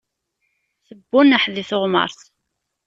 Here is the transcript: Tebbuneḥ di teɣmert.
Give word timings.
Tebbuneḥ 0.87 1.43
di 1.53 1.63
teɣmert. 1.69 2.19